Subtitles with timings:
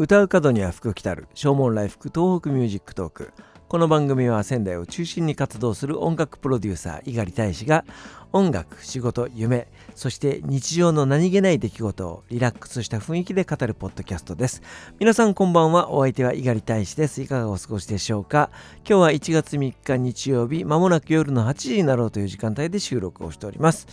[0.00, 3.32] 歌う角には福来たる唱門来福東北 Music Talk。
[3.68, 7.84] この番組は仙台を中心に活動する音楽プロデューサー猪狩大使が
[8.32, 9.66] 音楽仕事夢
[9.96, 14.62] そして日常の何気ない出来事をリラックスした雰囲気で語るポッドキャストです。
[15.00, 15.90] 皆さんこんばんは。
[15.90, 17.20] お相手は猪狩大使です。
[17.20, 18.50] いかがお過ごしでしょうか？
[18.88, 23.88] 今日は1月3日日曜日まもなく夜の8時になろうという時間帯で収録をしております。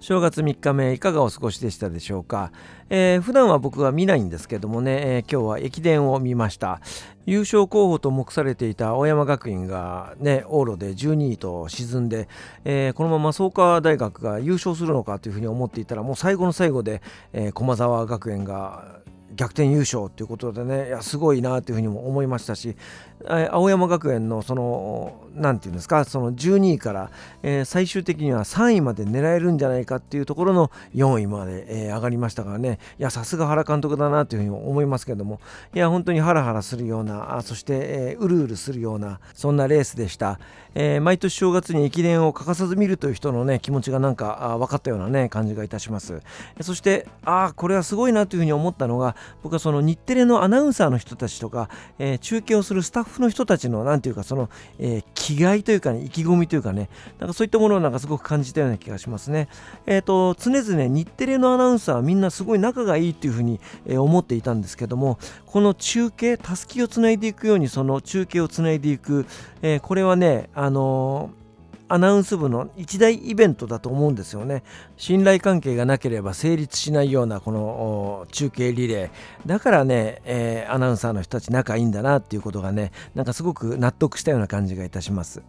[0.00, 2.52] 正月3日目いかがお過ごしでしたでしょうか、
[2.90, 6.80] えー、普段は僕は見ないんですけどもね、えー、今日は駅伝を見ました。
[7.24, 12.28] 優勝候補と目されていた青山学院がね往路で12位と沈んで、
[12.64, 19.00] えー、このまま創価大学が優勝するのかというふうに思っていたらもう最後の最後で、え駒澤学園が
[19.34, 22.76] 逆転優勝ということでねいやすごいなというふうにも思いましたし
[23.24, 27.10] 青山学園のその何て言うんですかその12位から、
[27.42, 32.78] えー、最終的には3位まで狙えるんじゃないかっていうところの4位まで、えー、上がりましたからね。
[32.98, 35.40] いやさすが原監督だなというふうに思いますけども。
[35.74, 40.38] いや本当にハラハラするようなあそして、えー、うるうるするようなそんなレースでした、
[40.74, 46.20] え毎年正月に駅伝を欠かさず見るという人のね気持ちがなんかあ分かったようなね感じがいたします。
[46.60, 59.48] そしてああこれはすごいなというふうに思ったのが僕はその日テレのアナウンサーの人たちとか、え中継をするスタッフフの人たちの何ていうかその、えー、気概というかね意気込みというかねなんかそういったものをなんかすごく感じたような気がしますね。
[59.86, 69.26] えっ、ー、と常々日テレのアナウンサーはみんなすごい仲がいいっていうふうに、え、思っていたんですけどもこの中継たすきをつないでいくようにその中継をつないでいく、
[69.62, 71.45] えこれはねあのー
[71.88, 74.64] アナウンス部の一大イベントだと思うんですよね。
[74.96, 79.48] 信頼関係がなければ成立しないようなこの中継リレー。
[79.48, 85.42] だからね、えー、アナウンサーの人たち仲いいんだなっていうことがねなんかすごく納得したような感じがいたします。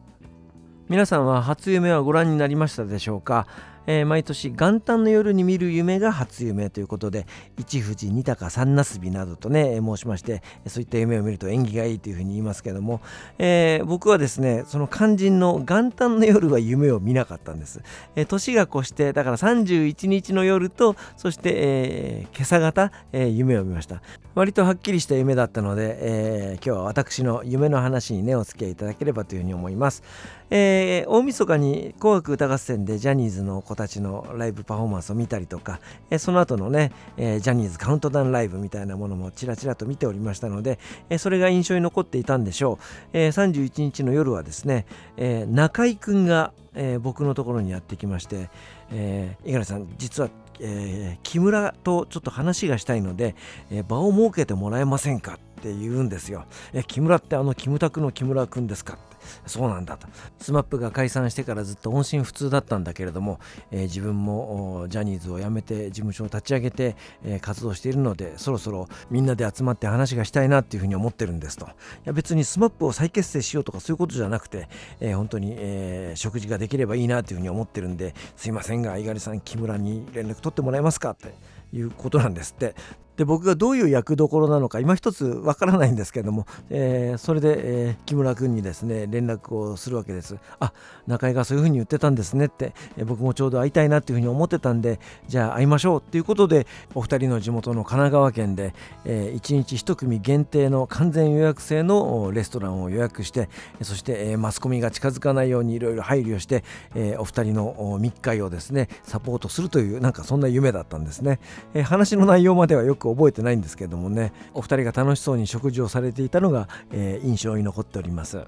[0.90, 3.48] 皆さんは初夢はご覧になりましたでしょうか？
[3.88, 7.26] えー、毎年元旦の夜に見る夢が初夢ということで
[7.58, 13.02] 一富士二鷹三なすびなどとね申しましてそういった夢を見ると縁起がいいというふうに言いますけども、
[13.40, 17.82] えー、僕はですねその肝心の元旦の夜は夢を見なかったんです、
[18.16, 24.02] えー、年が越してだから31日の夜とそして、えー、今朝方、え夢を見ました。
[24.36, 30.04] 割とはっきりした夢だったので、え今日は私の夢の話にねお付き合いいただければというふうに思います、
[30.50, 44.86] え大晦日に紅白歌合戦でジャニーズの子たちのライブパフォーマンスを見たりとか、えその後のね、えジャニーズカウントダウンライブみたいなものもちらちらと見ておりましたので、えそれが印象に残っていたんでしょう、え31日の夜はですね、
[45.18, 48.50] え中居君が、え僕のところにやってきまして、
[48.92, 50.30] え五十嵐さん実は
[50.60, 53.36] えー、木村とちょっと話がしたいので、
[53.70, 56.46] えー、場を設けてもらえませんかって言うんですよ。
[56.74, 58.98] え木村ってあのキムタクの木村君ですか
[59.46, 60.08] そうなんだと。
[60.40, 63.40] SMAP が解散してからずっと音信不通だったんだけれども、
[63.72, 71.66] えー、自分もジャニーズを辞めて事務所を立ち上げて、えー、活動しているのでそろそろみんなで集まって話がしたいなっていうふうに思ってるんですと。
[71.66, 71.70] い
[72.06, 81.57] や別に SMAP を再結成しようとかそういうことじゃなくて、えー、本当に、え食事ができればいいなというふうに思ってるんですいませんが猪狩さん木村に連絡取ってもらえますかって。
[81.74, 82.76] いうことなんですって。
[83.18, 90.38] で僕がどういう役どころなのか今一つわからないんですけども、えー、それで、えー、木村君にですね連絡をするわけです。
[90.60, 90.72] あ
[91.08, 103.50] 中居がそういうふうに言ってたんですねって、えー、僕もちょうど会いたいなっていうふうに思ってたんでじゃあ会いましょうっていうことでお二人の地元の神奈川県で、えー、1日1組限定の完全予約制のレストランを予約して
[103.82, 106.64] そして、え、マスコミが近づかないようにいろいろ配慮して、
[106.94, 111.40] えー、お二人の密会をですねサポートするというなんかそんな夢だったんですね、
[111.74, 118.46] えー、話の内容まではよく覚えてないんですけどもねお二人が楽しそうに食事をされていたのが、えー、印象に残っております。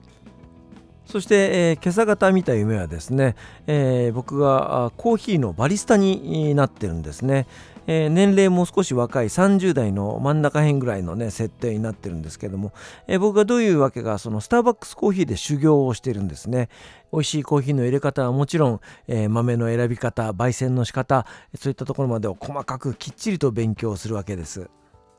[1.09, 7.47] そして、えー、今朝方見た夢はですね、えー、僕がコーヒーのバリスタになってるんですね、
[7.87, 12.73] えー、年齢も少し若い30代の真ん中辺ぐらいのね設定になってるんですけども、
[13.07, 16.69] えー、僕がどういうわけかそのスターバックスコーヒーで修行をしてるんですね。
[17.11, 21.25] 美味しいコーヒーの入れ方はもちろん、えー、豆の選び方焙煎の仕方
[21.59, 24.69] そういったところまでを細かくきっちりと勉強するわけです。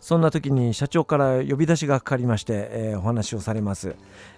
[0.01, 3.95] そんな時に社長から呼び出しがかかりまして、えー、お話をされます、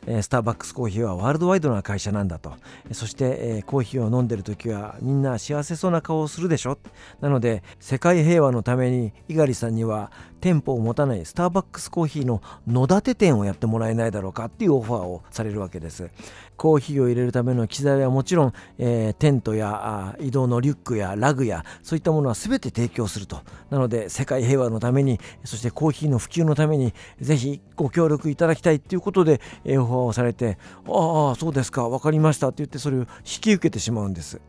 [0.06, 2.55] えー、スターバックスコーヒーはワールドワイドな会社なんだと。
[2.91, 6.79] そして、えー、コーヒーを飲んでる時はみんな幸せそうな顔をするでしょ。
[7.20, 10.11] なので世界平和のために猪狩さんには
[10.41, 16.11] 店舗を持たないスターバックスコーヒーの野立て店をやってもらえないだろうかっていうオファーをされるわけです。
[16.56, 23.41] コーヒーを入れるための機材はもちろん、えー、テントや移動のリュックやラグやそういったものは全て提供すると。
[23.70, 25.20] なので世界平和のために
[25.52, 30.56] そしてコーヒーの普及のためにぜひご協力いただきたいということで、オファーをされて
[30.88, 34.40] ああそうですか分かりましたって言ってそれを引き受けてしまうんです。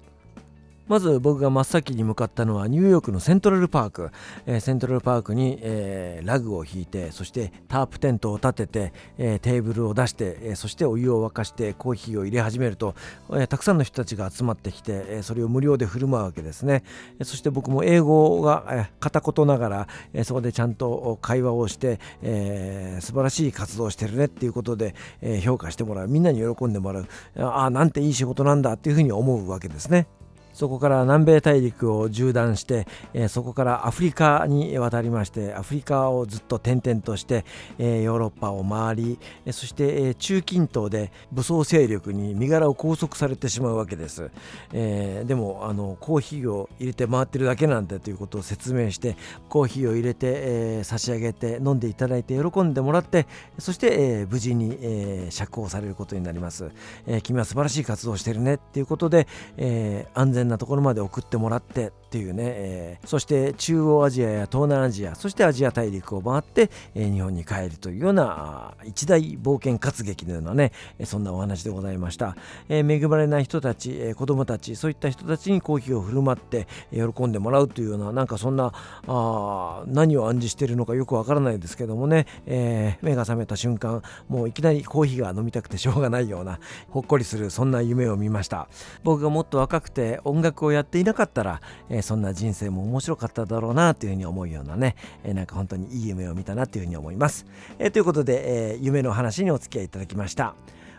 [0.88, 4.12] まず僕が真っ先に向かったのはニューヨークのセントラルパーク、
[4.46, 12.96] えー、セントラルパークに、えー、ラグを引いてそしてタープテントを立てて、えー、テーブルを出して、えそしてお湯を沸かしてコーヒーを入れ始めると、
[13.34, 16.84] えたくさんの人たちが集まってきて、えそれを無料で振る舞うわけですね、
[17.20, 26.08] えそして僕も英語が、え片言ながら、えそこでちゃんと会話をして、えー、素晴らしい活動をしてるねっていうことで、え評価してもらう。
[26.08, 27.08] みんなに喜んでもらう。
[27.38, 30.08] ああなんていい仕事なんだっていうふうに思うわけですね。
[30.54, 37.44] そこから南米大陸を縦断して、えー、そこからアフリカに渡りましてアフリカをずっと転々として、
[37.80, 44.30] えー、ヨーロッパを回り、え、そして、え、中近東で武装勢力に身柄を拘束されてしまうわけです、
[44.72, 49.18] え、でもあのコーヒーを入れて回ってるだけなんだということを説明して
[49.50, 53.26] コーヒーを入れて、え、差し上げて飲んでいただいて喜んでもらって
[53.58, 56.70] そして、え、無事に、え、釈放されることになります、
[57.08, 59.28] え、君は素晴らしい活動をしてるねっていうことで、
[59.58, 70.74] え、安全なところまで送ってもらってっていうね、えー、そして中央アジアや東南アジアそしてアジア大陸を回って、えー、日本に帰るというような一大冒険活劇のようなね
[71.06, 72.38] そんなお話でございました、
[72.70, 78.72] えー、恵まれない人たち、えー、子供たちそういった人たちにコーヒーを振る舞って喜んでもらうというようななんかそんな
[79.08, 86.60] あ何を暗示してるのかよくわからないですけどもね、えー、目が覚めた瞬間もういきなりコーヒーが飲みたくてしょうがないような
[86.92, 88.68] ほっこりするそんな夢を見ました。
[89.04, 97.46] 僕がもっと若くて音楽をやっていなかったら、えー、そんな人生も面白かっただろうなというふうに思うようなね、えー、なんか本当にいい夢を見たなというふうに思います。
[97.80, 100.54] えー、ということで、え夢の話にお付き合いいただきました。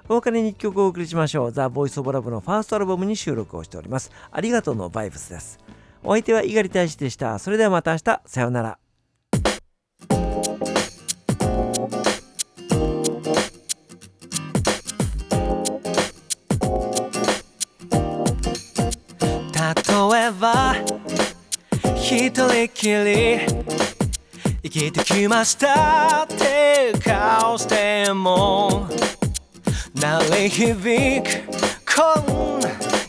[0.09, 1.53] お別れに1曲をお送りしましょう。
[1.53, 4.11] ザ・ボイス・オブ・ラブのファーストアルバムに収録をしております。
[4.31, 5.59] ありがとうのバイブスです。
[6.03, 7.39] お相手は猪狩大使でした。
[7.39, 8.21] それではまた明日。
[8.27, 8.84] さようなら。
[22.27, 23.41] 一人きり。
[24.63, 28.89] 生きてきましたって顔しても。
[29.95, 31.29] 鳴り響く
[31.95, 32.61] 今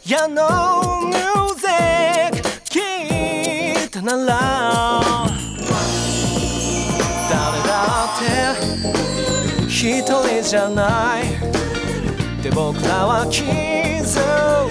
[0.06, 2.38] 夜のミュージック
[2.70, 5.02] 聞いたなら。
[7.30, 7.74] 誰だ
[8.16, 12.44] って一人じゃない。
[12.44, 14.65] で僕らは気づ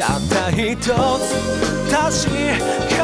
[0.00, 0.88] たった一つ
[1.90, 2.30] 確
[2.96, 2.99] か